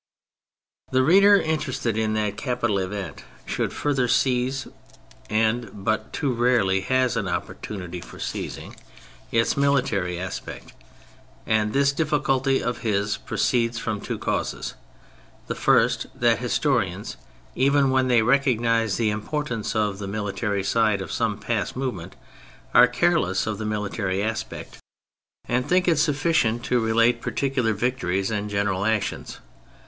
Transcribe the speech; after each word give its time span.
The 0.91 1.03
reader 1.03 1.35
interested 1.39 1.95
in 1.95 2.13
that 2.15 2.35
capital 2.35 2.79
event 2.79 3.23
should 3.45 3.71
further 3.71 4.07
seize 4.07 4.67
(and 5.29 5.69
but 5.85 6.11
too 6.11 6.33
rarely 6.33 6.81
has 6.81 7.15
an 7.15 7.27
opportunity 7.27 8.01
for 8.01 8.17
seizing) 8.17 8.75
its 9.31 9.55
military 9.55 10.19
aspect; 10.19 10.73
and 11.45 11.71
this 11.71 11.91
difficulty 11.91 12.63
of 12.63 12.79
his 12.79 13.17
proceeds 13.17 13.77
from 13.77 14.01
two 14.01 14.17
causes: 14.17 14.73
the 15.45 15.53
first, 15.53 16.07
that 16.15 16.39
historians, 16.39 17.15
even 17.53 17.91
when 17.91 18.07
they 18.07 18.23
recognise 18.23 18.97
the 18.97 19.11
importance 19.11 19.75
of 19.75 19.99
the 19.99 20.07
military 20.07 20.63
side 20.63 21.01
of 21.03 21.11
some 21.11 21.37
past 21.37 21.75
movement, 21.75 22.15
are 22.73 22.87
careless 22.87 23.45
of 23.45 23.59
the 23.59 23.65
military 23.65 24.23
aspect, 24.23 24.79
and 25.47 25.69
think 25.69 25.85
PREFACE 25.85 26.05
vii 26.07 26.11
it 26.11 26.15
sufficient 26.15 26.63
to 26.65 26.79
relate 26.79 27.21
particular 27.21 27.73
victories 27.73 28.31
and 28.31 28.49
general 28.49 28.83
actions. 28.83 29.37